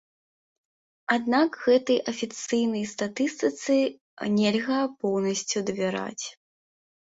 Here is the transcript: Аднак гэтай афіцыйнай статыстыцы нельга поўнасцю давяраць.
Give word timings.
Аднак 1.15 1.59
гэтай 1.65 1.99
афіцыйнай 2.13 2.83
статыстыцы 2.95 3.77
нельга 4.41 4.81
поўнасцю 4.99 5.59
давяраць. 5.71 6.25